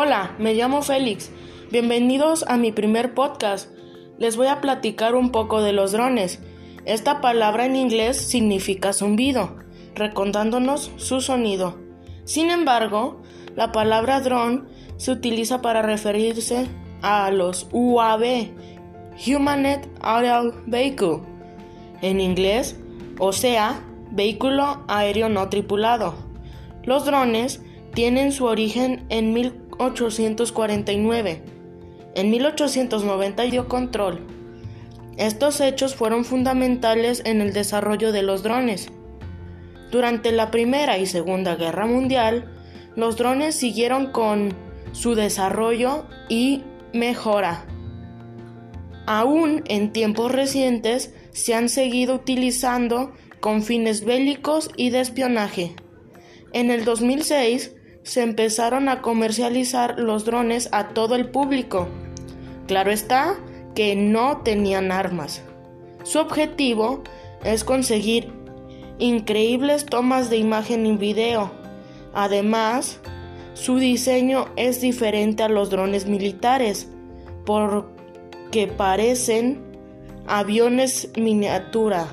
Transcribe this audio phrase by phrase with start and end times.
[0.00, 1.28] Hola, me llamo Félix.
[1.72, 3.68] Bienvenidos a mi primer podcast.
[4.16, 6.38] Les voy a platicar un poco de los drones.
[6.84, 9.56] Esta palabra en inglés significa zumbido,
[9.96, 11.80] recordándonos su sonido.
[12.22, 13.22] Sin embargo,
[13.56, 14.62] la palabra drone
[14.98, 16.68] se utiliza para referirse
[17.02, 18.52] a los UAV,
[19.26, 21.22] Humaned Aerial Vehicle,
[22.02, 22.78] en inglés,
[23.18, 26.14] o sea, vehículo aéreo no tripulado.
[26.84, 27.62] Los drones
[27.94, 29.32] tienen su origen en
[29.78, 31.42] 1849.
[32.14, 34.26] En 1890 dio control.
[35.16, 38.88] Estos hechos fueron fundamentales en el desarrollo de los drones.
[39.90, 42.52] Durante la Primera y Segunda Guerra Mundial,
[42.94, 44.54] los drones siguieron con
[44.92, 47.64] su desarrollo y mejora.
[49.06, 55.74] Aún en tiempos recientes se han seguido utilizando con fines bélicos y de espionaje.
[56.52, 57.74] En el 2006
[58.08, 61.88] se empezaron a comercializar los drones a todo el público.
[62.66, 63.36] Claro está
[63.74, 65.42] que no tenían armas.
[66.04, 67.02] Su objetivo
[67.44, 68.32] es conseguir
[68.98, 71.50] increíbles tomas de imagen y video.
[72.14, 72.98] Además,
[73.52, 76.88] su diseño es diferente a los drones militares
[77.44, 79.60] porque parecen
[80.26, 82.06] aviones miniatura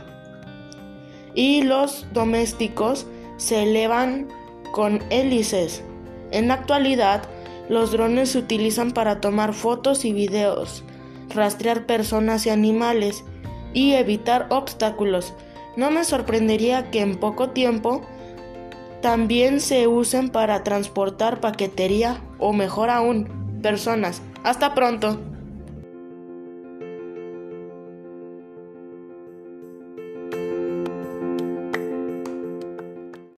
[1.33, 3.07] y los domésticos
[3.37, 4.27] se elevan
[4.75, 5.83] con hélices.
[6.31, 7.23] En la actualidad,
[7.69, 10.83] los drones se utilizan para tomar fotos y videos,
[11.33, 13.23] rastrear personas y animales
[13.73, 15.33] y evitar obstáculos.
[15.77, 18.01] No me sorprendería que en poco tiempo
[19.01, 24.21] también se usen para transportar paquetería o mejor aún, personas.
[24.43, 25.34] Hasta pronto.